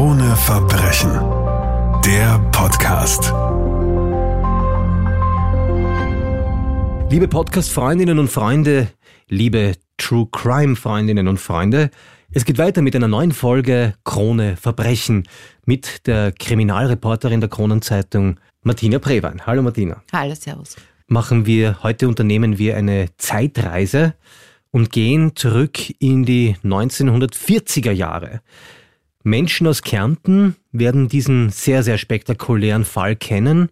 [0.00, 1.10] Krone Verbrechen.
[2.06, 3.34] Der Podcast.
[7.12, 8.88] Liebe Podcast-Freundinnen und Freunde,
[9.28, 11.90] liebe True Crime-Freundinnen und Freunde,
[12.32, 15.28] es geht weiter mit einer neuen Folge Krone Verbrechen
[15.66, 19.44] mit der Kriminalreporterin der Kronenzeitung Martina Prewein.
[19.44, 20.02] Hallo Martina.
[20.14, 20.76] Hallo, Servus.
[21.08, 24.14] Machen wir, heute unternehmen wir eine Zeitreise
[24.70, 28.40] und gehen zurück in die 1940er Jahre.
[29.22, 33.68] Menschen aus Kärnten werden diesen sehr, sehr spektakulären Fall kennen.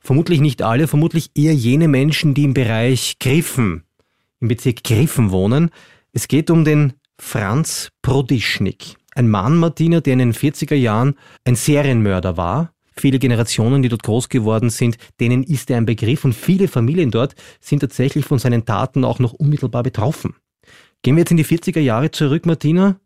[0.00, 3.84] Vermutlich nicht alle, vermutlich eher jene Menschen, die im Bereich Griffen,
[4.40, 5.70] im Bezirk Griffen wohnen.
[6.12, 8.96] Es geht um den Franz Prodischnik.
[9.14, 11.14] Ein Mann, Martina, der in den 40er Jahren
[11.44, 12.72] ein Serienmörder war.
[12.96, 17.10] Viele Generationen, die dort groß geworden sind, denen ist er ein Begriff und viele Familien
[17.10, 20.34] dort sind tatsächlich von seinen Taten auch noch unmittelbar betroffen.
[21.02, 22.98] Gehen wir jetzt in die 40er Jahre zurück, Martina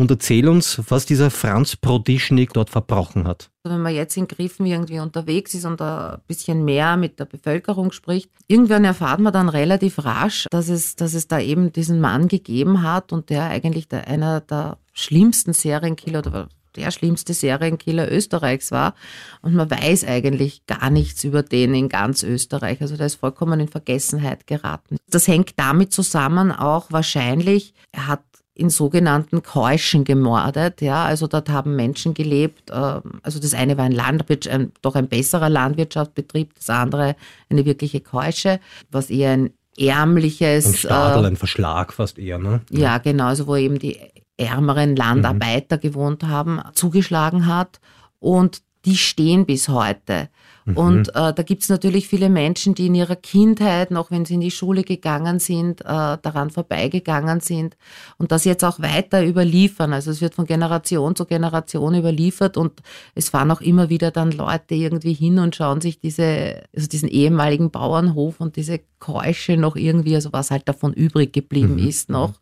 [0.00, 3.50] und erzähl uns, was dieser Franz Prodischnik dort verbrochen hat.
[3.62, 7.26] Also wenn man jetzt in Griffen irgendwie unterwegs ist und ein bisschen mehr mit der
[7.26, 12.00] Bevölkerung spricht, irgendwann erfahrt man dann relativ rasch, dass es, dass es da eben diesen
[12.00, 18.10] Mann gegeben hat und der eigentlich der, einer der schlimmsten Serienkiller oder der schlimmste Serienkiller
[18.10, 18.94] Österreichs war.
[19.42, 22.80] Und man weiß eigentlich gar nichts über den in ganz Österreich.
[22.80, 24.96] Also der ist vollkommen in Vergessenheit geraten.
[25.10, 28.22] Das hängt damit zusammen auch wahrscheinlich, er hat
[28.60, 30.82] in sogenannten Keuschen gemordet.
[30.82, 32.70] Ja, also dort haben Menschen gelebt.
[32.70, 37.16] Ähm, also das eine war ein Landwirtschaft, ein, doch ein besserer Landwirtschaftsbetrieb, das andere
[37.48, 40.66] eine wirkliche Keusche, was eher ein ärmliches.
[40.66, 42.60] Ein Stadel, äh, ein Verschlag fast eher, ne?
[42.70, 43.98] Ja, genau, also wo eben die
[44.36, 45.80] ärmeren Landarbeiter mhm.
[45.80, 47.80] gewohnt haben, zugeschlagen hat.
[48.18, 50.28] Und die stehen bis heute.
[50.64, 50.76] Mhm.
[50.76, 54.34] Und äh, da gibt es natürlich viele Menschen, die in ihrer Kindheit, noch wenn sie
[54.34, 57.76] in die Schule gegangen sind, äh, daran vorbeigegangen sind
[58.18, 59.92] und das jetzt auch weiter überliefern.
[59.92, 62.72] Also es wird von Generation zu Generation überliefert und
[63.14, 67.08] es fahren auch immer wieder dann Leute irgendwie hin und schauen sich diese, also diesen
[67.08, 71.88] ehemaligen Bauernhof und diese Keusche noch irgendwie, also was halt davon übrig geblieben mhm.
[71.88, 72.34] ist, noch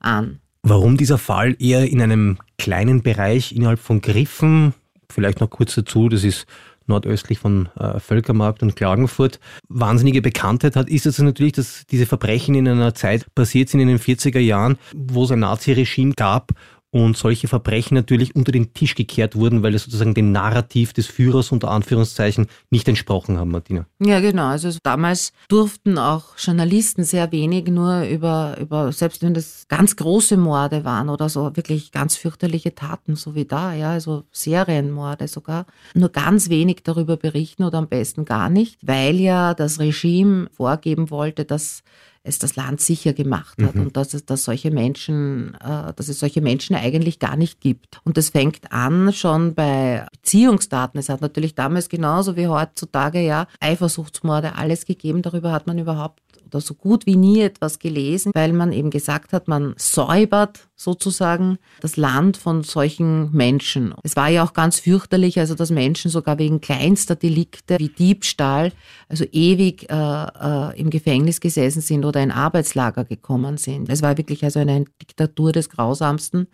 [0.00, 0.40] an.
[0.62, 4.74] Warum dieser Fall eher in einem kleinen Bereich innerhalb von Griffen,
[5.10, 6.46] vielleicht noch kurz dazu, das ist
[6.86, 12.54] nordöstlich von äh, Völkermarkt und Klagenfurt, wahnsinnige Bekanntheit hat, ist es natürlich, dass diese Verbrechen
[12.54, 16.52] in einer Zeit passiert sind in den 40er Jahren, wo es ein Naziregime gab
[16.92, 21.06] und solche Verbrechen natürlich unter den Tisch gekehrt wurden, weil es sozusagen dem Narrativ des
[21.06, 23.86] Führers unter Anführungszeichen nicht entsprochen haben, Martina.
[23.98, 24.48] Ja, genau.
[24.48, 30.36] Also damals durften auch Journalisten sehr wenig nur über, über, selbst wenn das ganz große
[30.36, 35.64] Morde waren oder so wirklich ganz fürchterliche Taten, so wie da, ja, also Serienmorde sogar,
[35.94, 41.08] nur ganz wenig darüber berichten oder am besten gar nicht, weil ja das Regime vorgeben
[41.08, 41.82] wollte, dass
[42.24, 43.82] es das Land sicher gemacht hat mhm.
[43.82, 48.00] und dass es, dass solche Menschen, äh, dass es solche Menschen eigentlich gar nicht gibt.
[48.04, 50.98] Und das fängt an schon bei Beziehungsdaten.
[50.98, 55.22] Es hat natürlich damals genauso wie heutzutage ja Eifersuchtsmorde alles gegeben.
[55.22, 56.20] Darüber hat man überhaupt
[56.52, 61.58] oder so gut wie nie etwas gelesen, weil man eben gesagt hat, man säubert sozusagen
[61.80, 63.94] das Land von solchen Menschen.
[64.02, 68.72] Es war ja auch ganz fürchterlich, also dass Menschen sogar wegen kleinster Delikte wie Diebstahl,
[69.08, 73.88] also ewig äh, äh, im Gefängnis gesessen sind oder in Arbeitslager gekommen sind.
[73.88, 76.48] Es war wirklich also eine Diktatur des Grausamsten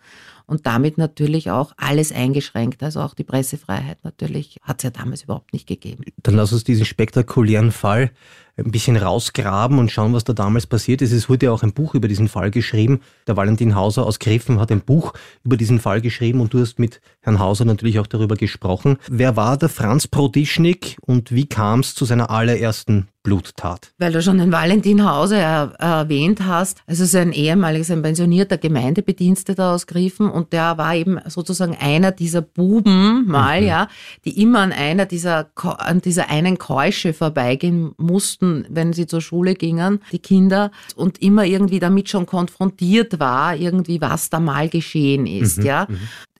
[0.45, 2.81] und damit natürlich auch alles eingeschränkt.
[2.81, 6.03] Also auch die Pressefreiheit natürlich hat es ja damals überhaupt nicht gegeben.
[6.23, 8.11] Dann lass uns diesen spektakulären Fall
[8.59, 11.11] ein bisschen rausgraben und schauen, was da damals passiert ist.
[11.11, 13.01] Es wurde ja auch ein Buch über diesen Fall geschrieben.
[13.27, 16.79] Der Valentin Hauser aus Griffen hat ein Buch über diesen Fall geschrieben und du hast
[16.79, 18.97] mit Herrn Hauser natürlich auch darüber gesprochen.
[19.09, 23.91] Wer war der Franz Prodischnik und wie kam es zu seiner allerersten Bluttat.
[23.97, 29.71] Weil du schon den Valentin Hauser er, erwähnt hast, also sein ehemaliges, ein pensionierter Gemeindebediensteter
[29.71, 33.67] aus Griffen und der war eben sozusagen einer dieser Buben mal, mhm.
[33.67, 33.87] ja,
[34.23, 39.55] die immer an einer dieser, an dieser einen Keusche vorbeigehen mussten, wenn sie zur Schule
[39.55, 45.27] gingen, die Kinder, und immer irgendwie damit schon konfrontiert war, irgendwie was da mal geschehen
[45.27, 45.65] ist, mhm.
[45.65, 45.87] ja.
[45.89, 45.99] Mhm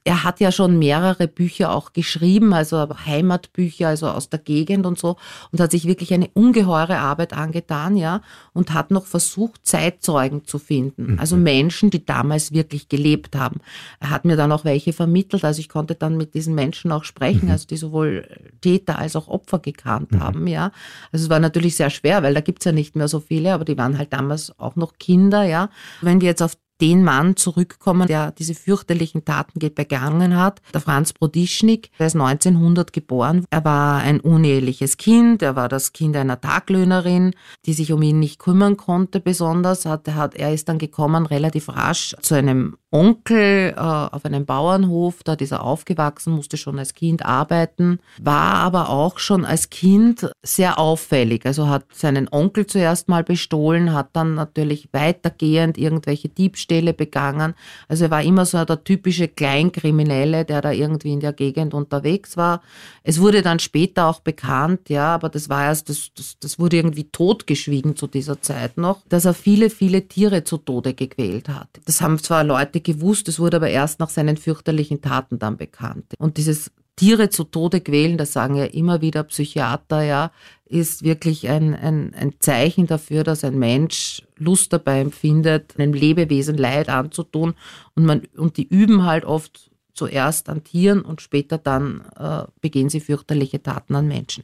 [0.09, 4.97] er hat ja schon mehrere Bücher auch geschrieben, also Heimatbücher, also aus der Gegend und
[4.97, 5.17] so,
[5.51, 8.21] und hat sich wirklich eine ungeheure Arbeit angetan, ja,
[8.53, 11.19] und hat noch versucht, Zeitzeugen zu finden, mhm.
[11.19, 13.61] also Menschen, die damals wirklich gelebt haben.
[13.99, 17.03] Er hat mir dann auch welche vermittelt, also ich konnte dann mit diesen Menschen auch
[17.03, 17.51] sprechen, mhm.
[17.51, 18.27] also die sowohl
[18.61, 20.19] Täter als auch Opfer gekannt mhm.
[20.21, 20.71] haben, ja.
[21.11, 23.63] Also es war natürlich sehr schwer, weil da gibt's ja nicht mehr so viele, aber
[23.63, 25.69] die waren halt damals auch noch Kinder, ja.
[26.01, 30.61] Wenn wir jetzt auf den Mann zurückkommen, der diese fürchterlichen Taten begangen hat.
[30.73, 33.45] Der Franz Brodischnik, der ist 1900 geboren.
[33.49, 35.41] Er war ein uneheliches Kind.
[35.41, 37.33] Er war das Kind einer Taglöhnerin,
[37.65, 39.85] die sich um ihn nicht kümmern konnte besonders.
[39.85, 45.51] Er ist dann gekommen relativ rasch zu einem Onkel äh, auf einem Bauernhof, da ist
[45.51, 51.45] er aufgewachsen, musste schon als Kind arbeiten, war aber auch schon als Kind sehr auffällig.
[51.45, 57.53] Also hat seinen Onkel zuerst mal bestohlen, hat dann natürlich weitergehend irgendwelche Diebstähle begangen.
[57.87, 62.37] Also er war immer so der typische Kleinkriminelle, der da irgendwie in der Gegend unterwegs
[62.37, 62.61] war.
[63.03, 66.77] Es wurde dann später auch bekannt, ja, aber das war erst, das, das, das wurde
[66.77, 71.69] irgendwie totgeschwiegen zu dieser Zeit noch, dass er viele, viele Tiere zu Tode gequält hat.
[71.85, 76.05] Das haben zwar Leute gewusst, es wurde aber erst nach seinen fürchterlichen Taten dann bekannt.
[76.17, 80.31] Und dieses Tiere zu Tode quälen, das sagen ja immer wieder Psychiater, ja,
[80.65, 86.57] ist wirklich ein, ein, ein Zeichen dafür, dass ein Mensch Lust dabei empfindet, einem Lebewesen
[86.57, 87.53] Leid anzutun.
[87.95, 92.89] Und, man, und die üben halt oft zuerst an Tieren und später dann äh, begehen
[92.89, 94.43] sie fürchterliche Taten an Menschen.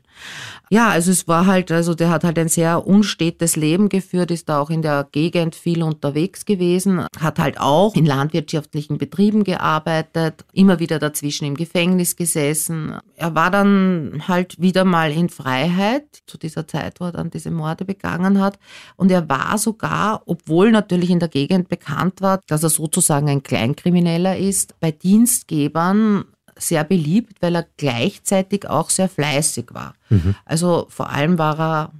[0.69, 4.49] Ja, also es war halt, also der hat halt ein sehr unstetes Leben geführt, ist
[4.49, 10.45] da auch in der Gegend viel unterwegs gewesen, hat halt auch in landwirtschaftlichen Betrieben gearbeitet,
[10.51, 12.97] immer wieder dazwischen im Gefängnis gesessen.
[13.15, 17.51] Er war dann halt wieder mal in Freiheit zu dieser Zeit, wo er dann diese
[17.51, 18.59] Morde begangen hat.
[18.97, 23.43] Und er war sogar, obwohl natürlich in der Gegend bekannt war, dass er sozusagen ein
[23.43, 26.25] Kleinkrimineller ist, bei Dienst Gastgebern
[26.57, 29.93] sehr beliebt, weil er gleichzeitig auch sehr fleißig war.
[30.09, 30.35] Mhm.
[30.45, 31.91] Also vor allem war er,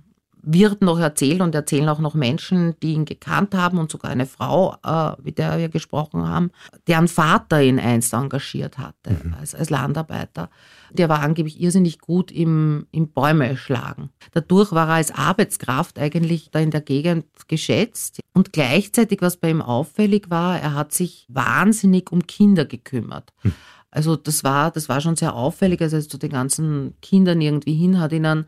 [0.46, 4.28] wird noch erzählt und erzählen auch noch Menschen, die ihn gekannt haben und sogar eine
[4.28, 6.52] Frau, äh, mit der wir gesprochen haben,
[6.88, 9.34] deren Vater ihn einst engagiert hatte mhm.
[9.40, 10.50] als, als Landarbeiter.
[10.92, 14.12] Der war angeblich irrsinnig gut im, im Bäume schlagen.
[14.34, 18.20] Dadurch war er als Arbeitskraft eigentlich da in der Gegend geschätzt.
[18.34, 23.34] Und gleichzeitig, was bei ihm auffällig war, er hat sich wahnsinnig um Kinder gekümmert.
[23.42, 23.54] Hm.
[23.90, 25.82] Also das war, das war schon sehr auffällig.
[25.82, 28.46] Also zu den ganzen Kindern irgendwie hin, hat ihnen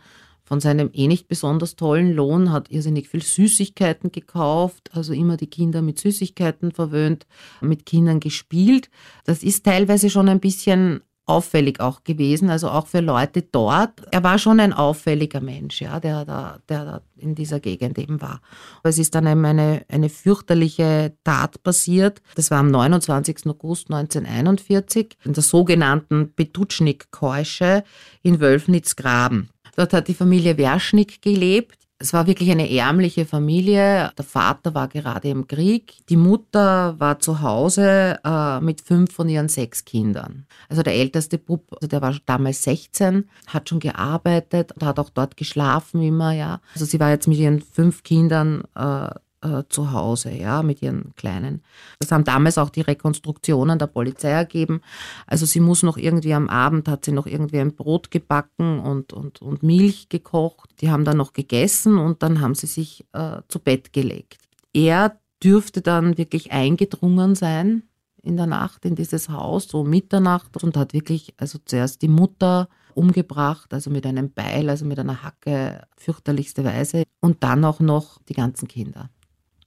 [0.47, 5.49] von seinem eh nicht besonders tollen Lohn, hat irrsinnig viel Süßigkeiten gekauft, also immer die
[5.49, 7.27] Kinder mit Süßigkeiten verwöhnt,
[7.59, 8.89] mit Kindern gespielt.
[9.25, 14.01] Das ist teilweise schon ein bisschen auffällig auch gewesen, also auch für Leute dort.
[14.11, 18.21] Er war schon ein auffälliger Mensch, ja, der da, der da in dieser Gegend eben
[18.21, 18.39] war.
[18.83, 22.21] Es ist dann eine, eine fürchterliche Tat passiert.
[22.35, 23.45] Das war am 29.
[23.47, 27.83] August 1941 in der sogenannten Petutschnik-Keusche
[28.23, 29.49] in Wölfnitz-Graben.
[29.77, 31.77] Dort hat die Familie Werschnick gelebt.
[31.99, 34.11] Es war wirklich eine ärmliche Familie.
[34.17, 35.93] Der Vater war gerade im Krieg.
[36.09, 40.47] Die Mutter war zu Hause äh, mit fünf von ihren sechs Kindern.
[40.67, 45.11] Also der älteste Bub, also der war damals 16, hat schon gearbeitet und hat auch
[45.11, 46.59] dort geschlafen immer, ja.
[46.73, 49.09] Also sie war jetzt mit ihren fünf Kindern äh,
[49.41, 51.61] äh, zu Hause, ja, mit ihren Kleinen.
[51.99, 54.81] Das haben damals auch die Rekonstruktionen der Polizei ergeben.
[55.25, 59.13] Also sie muss noch irgendwie am Abend, hat sie noch irgendwie ein Brot gebacken und,
[59.13, 60.69] und, und Milch gekocht.
[60.81, 64.37] Die haben dann noch gegessen und dann haben sie sich äh, zu Bett gelegt.
[64.73, 67.83] Er dürfte dann wirklich eingedrungen sein
[68.23, 72.67] in der Nacht in dieses Haus, so Mitternacht und hat wirklich, also zuerst die Mutter
[72.95, 78.19] umgebracht, also mit einem Beil, also mit einer Hacke, fürchterlichste Weise und dann auch noch
[78.27, 79.11] die ganzen Kinder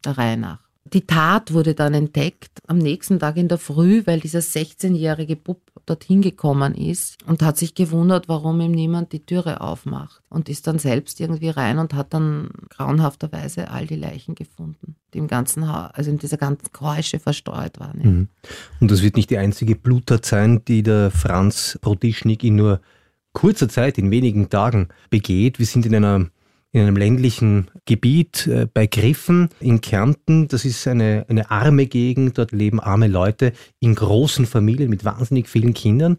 [0.04, 0.70] der Reihe nach.
[0.92, 5.60] Die Tat wurde dann entdeckt am nächsten Tag in der Früh, weil dieser 16-jährige Bub
[5.86, 10.66] dorthin gekommen ist und hat sich gewundert, warum ihm niemand die Türe aufmacht und ist
[10.66, 15.72] dann selbst irgendwie rein und hat dann grauenhafterweise all die Leichen gefunden, die im ganzen
[15.72, 18.00] Haus, also in dieser ganzen Keusche verstreut waren.
[18.02, 18.28] Mhm.
[18.80, 22.80] Und das wird nicht die einzige Bluttat sein, die der Franz Brodischnik in nur
[23.32, 25.58] kurzer Zeit, in wenigen Tagen begeht.
[25.58, 26.30] Wir sind in einer
[26.72, 30.48] in einem ländlichen Gebiet äh, bei Griffen in Kärnten.
[30.48, 35.48] Das ist eine, eine arme Gegend, dort leben arme Leute in großen Familien mit wahnsinnig
[35.48, 36.18] vielen Kindern.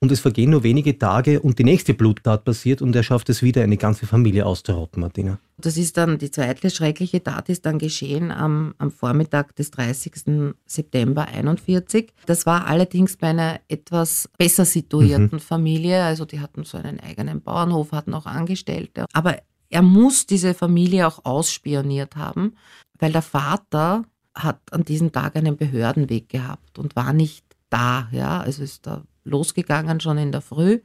[0.00, 3.42] Und es vergehen nur wenige Tage und die nächste Bluttat passiert und er schafft es
[3.42, 5.40] wieder, eine ganze Familie auszurotten, Martina.
[5.56, 10.54] Das ist dann, die zweite schreckliche Tat ist dann geschehen am, am Vormittag des 30.
[10.66, 12.12] September 41.
[12.26, 15.40] Das war allerdings bei einer etwas besser situierten mhm.
[15.40, 16.04] Familie.
[16.04, 19.04] Also die hatten so einen eigenen Bauernhof, hatten auch Angestellte.
[19.12, 19.38] Aber
[19.70, 22.56] er muss diese Familie auch ausspioniert haben,
[22.98, 28.08] weil der Vater hat an diesem Tag einen Behördenweg gehabt und war nicht da.
[28.12, 30.80] Ja, also ist da losgegangen schon in der Früh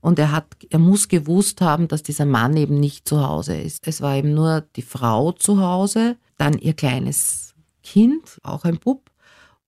[0.00, 3.86] und er hat, er muss gewusst haben, dass dieser Mann eben nicht zu Hause ist.
[3.86, 9.10] Es war eben nur die Frau zu Hause, dann ihr kleines Kind, auch ein Bub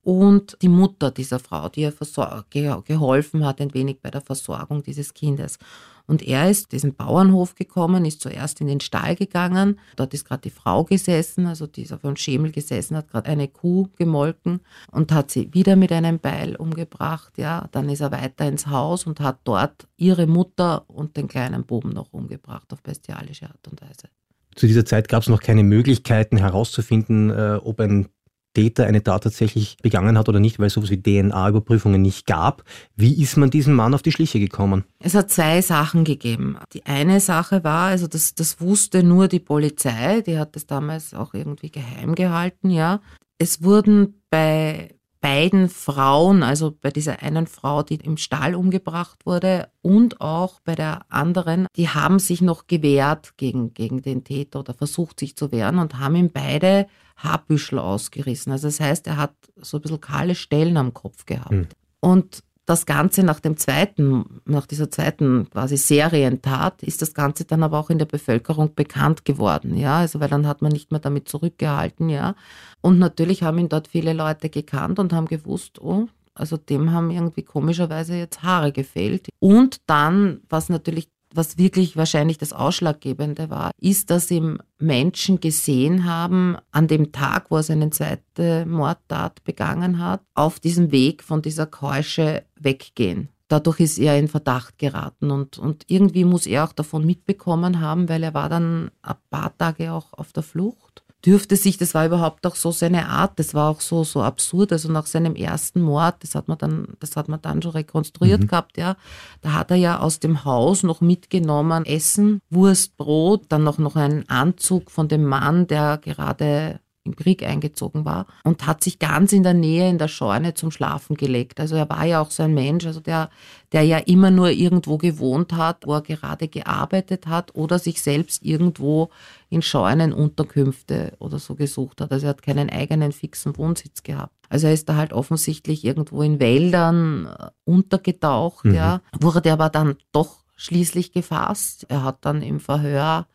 [0.03, 5.15] und die Mutter dieser Frau, die ihr geholfen hat, ein wenig bei der Versorgung dieses
[5.15, 5.59] Kindes.
[6.07, 9.79] Und er ist diesen Bauernhof gekommen, ist zuerst in den Stall gegangen.
[9.97, 13.89] Dort ist gerade die Frau gesessen, also dieser von Schemel gesessen, hat gerade eine Kuh
[13.97, 14.61] gemolken
[14.91, 17.39] und hat sie wieder mit einem Beil umgebracht.
[17.39, 21.65] Ja, dann ist er weiter ins Haus und hat dort ihre Mutter und den kleinen
[21.65, 24.09] Buben noch umgebracht auf bestialische Art und Weise.
[24.55, 28.09] Zu dieser Zeit gab es noch keine Möglichkeiten herauszufinden, äh, ob ein
[28.57, 32.65] Täter eine Tat tatsächlich begangen hat oder nicht, weil es sowas wie DNA-Überprüfungen nicht gab.
[32.97, 34.85] Wie ist man diesem Mann auf die Schliche gekommen?
[34.99, 36.57] Es hat zwei Sachen gegeben.
[36.73, 41.13] Die eine Sache war, also das, das wusste nur die Polizei, die hat das damals
[41.13, 43.03] auch irgendwie geheim gehalten, ja.
[43.37, 44.96] Es wurden bei
[45.27, 50.77] beiden Frauen, also bei dieser einen Frau, die im Stall umgebracht wurde und auch bei
[50.77, 55.51] der anderen, die haben sich noch gewehrt gegen, gegen den Täter oder versucht sich zu
[55.51, 58.53] wehren und haben ihm beide Haarbüschel ausgerissen.
[58.53, 61.51] Also das heißt, er hat so ein bisschen kahle Stellen am Kopf gehabt.
[61.51, 61.69] Mhm.
[61.99, 67.63] Und das Ganze nach dem zweiten, nach dieser zweiten quasi Serientat ist das Ganze dann
[67.63, 71.01] aber auch in der Bevölkerung bekannt geworden, ja, also weil dann hat man nicht mehr
[71.01, 72.35] damit zurückgehalten, ja.
[72.81, 77.11] Und natürlich haben ihn dort viele Leute gekannt und haben gewusst, oh, also dem haben
[77.11, 79.29] irgendwie komischerweise jetzt Haare gefehlt.
[79.39, 86.05] Und dann, was natürlich was wirklich wahrscheinlich das Ausschlaggebende war, ist, dass ihm Menschen gesehen
[86.05, 91.43] haben, an dem Tag, wo er seine zweite Mordtat begangen hat, auf diesem Weg von
[91.43, 93.29] dieser Keusche weggehen.
[93.49, 98.09] Dadurch ist er in Verdacht geraten und, und irgendwie muss er auch davon mitbekommen haben,
[98.09, 102.07] weil er war dann ein paar Tage auch auf der Flucht dürfte sich, das war
[102.07, 104.73] überhaupt auch so seine Art, das war auch so, so absurd.
[104.73, 108.43] Also nach seinem ersten Mord, das hat man dann, das hat man dann schon rekonstruiert
[108.43, 108.47] mhm.
[108.47, 108.97] gehabt, ja.
[109.43, 113.97] Da hat er ja aus dem Haus noch mitgenommen Essen, Wurst, Brot, dann noch, noch
[113.97, 119.33] einen Anzug von dem Mann, der gerade im Krieg eingezogen war und hat sich ganz
[119.33, 121.61] in der Nähe in der Scheune zum Schlafen gelegt.
[121.61, 123.31] Also er war ja auch so ein Mensch, also der,
[123.73, 128.43] der ja immer nur irgendwo gewohnt hat, wo er gerade gearbeitet hat oder sich selbst
[128.43, 129.11] irgendwo
[129.49, 132.13] in Scheunenunterkünfte oder so gesucht hat.
[132.13, 134.35] Also er hat keinen eigenen fixen Wohnsitz gehabt.
[134.49, 138.75] Also er ist da halt offensichtlich irgendwo in Wäldern äh, untergetaucht, mhm.
[138.75, 141.87] ja, wurde aber dann doch schließlich gefasst.
[141.89, 143.27] Er hat dann im Verhör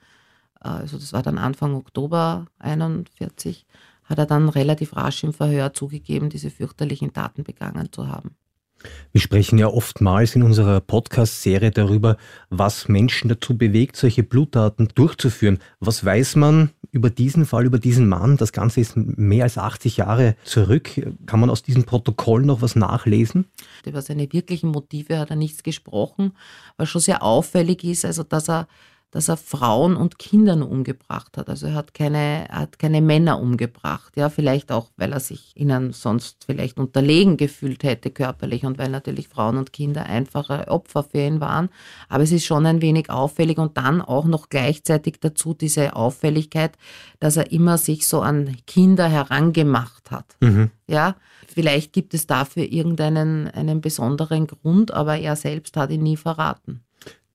[0.61, 3.65] also das war dann Anfang Oktober 41,
[4.05, 8.35] hat er dann relativ rasch im Verhör zugegeben, diese fürchterlichen Taten begangen zu haben.
[9.11, 12.17] Wir sprechen ja oftmals in unserer Podcast-Serie darüber,
[12.49, 15.59] was Menschen dazu bewegt, solche Bluttaten durchzuführen.
[15.79, 18.37] Was weiß man über diesen Fall, über diesen Mann?
[18.37, 20.89] Das Ganze ist mehr als 80 Jahre zurück.
[21.25, 23.45] Kann man aus diesem Protokoll noch was nachlesen?
[23.85, 26.33] Über seine wirklichen Motive hat er nichts gesprochen,
[26.77, 28.67] was schon sehr auffällig ist, also dass er
[29.11, 31.49] dass er Frauen und Kindern umgebracht hat.
[31.49, 34.13] Also er hat keine, er hat keine Männer umgebracht.
[34.15, 38.89] Ja, vielleicht auch, weil er sich ihnen sonst vielleicht unterlegen gefühlt hätte körperlich und weil
[38.89, 41.69] natürlich Frauen und Kinder einfache Opfer für ihn waren.
[42.07, 46.77] Aber es ist schon ein wenig auffällig und dann auch noch gleichzeitig dazu diese Auffälligkeit,
[47.19, 50.37] dass er immer sich so an Kinder herangemacht hat.
[50.39, 50.71] Mhm.
[50.87, 51.15] Ja,
[51.47, 56.83] vielleicht gibt es dafür irgendeinen einen besonderen Grund, aber er selbst hat ihn nie verraten.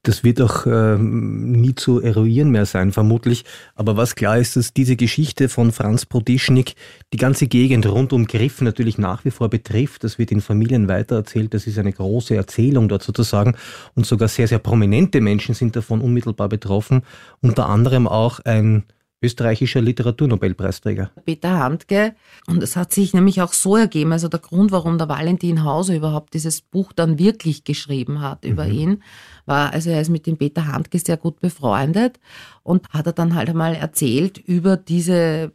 [0.07, 3.45] Das wird auch äh, nie zu eruieren mehr sein, vermutlich.
[3.75, 6.77] Aber was klar ist, dass diese Geschichte von Franz Prodischnik
[7.13, 10.05] die ganze Gegend rund um Griff natürlich nach wie vor betrifft.
[10.05, 11.55] Das wird in Familien weitererzählt.
[11.55, 13.57] Das ist eine große Erzählung dort sozusagen.
[13.97, 17.03] Und sogar sehr, sehr prominente Menschen sind davon unmittelbar betroffen.
[17.41, 18.85] Unter anderem auch ein
[19.27, 21.11] österreichischer Literaturnobelpreisträger.
[21.25, 22.15] Peter Handke.
[22.47, 25.95] Und es hat sich nämlich auch so ergeben, also der Grund, warum der Valentin Hauser
[25.95, 28.73] überhaupt dieses Buch dann wirklich geschrieben hat über mhm.
[28.73, 29.03] ihn,
[29.45, 32.19] war, also er ist mit dem Peter Handke sehr gut befreundet
[32.63, 35.53] und hat er dann halt einmal erzählt über diese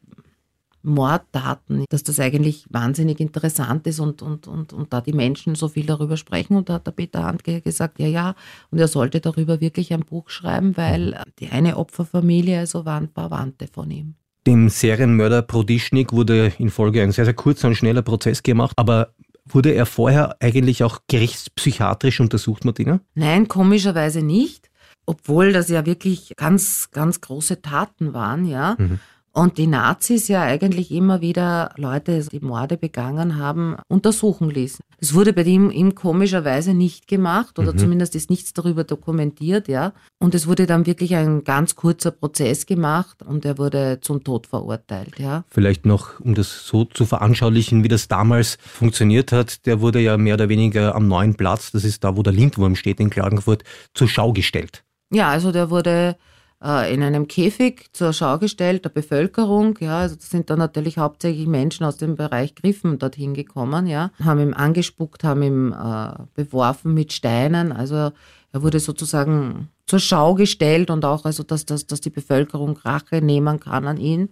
[0.84, 5.68] Morddaten, dass das eigentlich wahnsinnig interessant ist und, und, und, und da die Menschen so
[5.68, 6.56] viel darüber sprechen.
[6.56, 8.36] Und da hat der Peter Handke gesagt, ja, ja,
[8.70, 13.68] und er sollte darüber wirklich ein Buch schreiben, weil die eine Opferfamilie also waren Verwandte
[13.68, 14.16] von ihm.
[14.48, 19.14] Dem Serienmörder Prodischnik wurde in Folge ein sehr, sehr kurzer und schneller Prozess gemacht, aber
[19.46, 23.02] wurde er vorher eigentlich auch gerichtspsychiatrisch untersucht, Martina?
[23.14, 24.70] Nein, komischerweise nicht,
[25.06, 28.76] obwohl das ja wirklich ganz, ganz große Taten waren, ja.
[28.78, 29.00] Mhm.
[29.34, 34.82] Und die Nazis ja eigentlich immer wieder Leute, die Morde begangen haben, untersuchen ließen.
[35.00, 37.78] Das wurde bei ihm, ihm komischerweise nicht gemacht oder mhm.
[37.78, 39.94] zumindest ist nichts darüber dokumentiert, ja.
[40.20, 44.48] Und es wurde dann wirklich ein ganz kurzer Prozess gemacht und er wurde zum Tod
[44.48, 45.46] verurteilt, ja.
[45.50, 50.18] Vielleicht noch, um das so zu veranschaulichen, wie das damals funktioniert hat, der wurde ja
[50.18, 53.64] mehr oder weniger am neuen Platz, das ist da, wo der Lindwurm steht in Klagenfurt,
[53.94, 54.84] zur Schau gestellt.
[55.10, 56.18] Ja, also der wurde
[56.64, 59.78] äh, in einem Käfig zur Schau gestellt, der Bevölkerung.
[59.80, 64.12] Ja, also das sind dann natürlich hauptsächlich Menschen aus dem Bereich Griffen dorthin gekommen, ja,
[64.24, 67.72] haben ihm angespuckt, haben ihm äh, beworfen mit Steinen.
[67.72, 68.12] Also
[68.54, 73.22] er wurde sozusagen zur Schau gestellt und auch, also dass, dass, dass die Bevölkerung Rache
[73.22, 74.30] nehmen kann an ihn.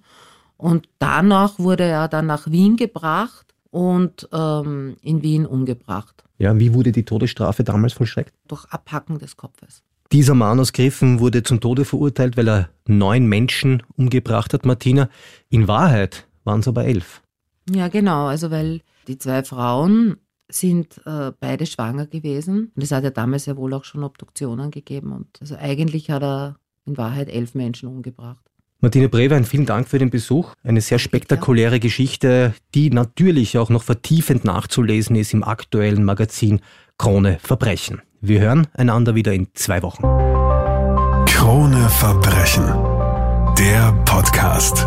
[0.58, 6.24] Und danach wurde er dann nach Wien gebracht und ähm, in Wien umgebracht.
[6.38, 8.34] Ja, wie wurde die Todesstrafe damals vollstreckt?
[8.48, 9.84] Durch Abhacken des Kopfes.
[10.12, 15.08] Dieser Mann aus Griffen wurde zum Tode verurteilt, weil er neun Menschen umgebracht hat, Martina.
[15.50, 17.22] In Wahrheit waren es aber elf.
[17.70, 18.26] Ja, genau.
[18.26, 20.18] Also, weil die zwei Frauen
[20.52, 22.72] sind äh, beide schwanger gewesen.
[22.76, 25.12] Und es hat ja damals ja wohl auch schon Obduktionen gegeben.
[25.12, 28.44] Und also eigentlich hat er in Wahrheit elf Menschen umgebracht.
[28.82, 30.54] Martine Brewein, vielen Dank für den Besuch.
[30.64, 36.62] Eine sehr spektakuläre Geschichte, die natürlich auch noch vertiefend nachzulesen ist im aktuellen Magazin
[36.98, 38.02] Krone Verbrechen.
[38.22, 40.04] Wir hören einander wieder in zwei Wochen.
[41.26, 42.66] Krone Verbrechen.
[43.58, 44.86] Der Podcast.